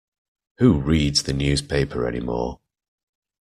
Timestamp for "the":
1.21-1.33